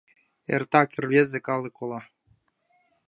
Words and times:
Эртак 0.53 0.89
рвезе 1.03 1.39
калык 1.47 1.73
кола. 1.77 2.01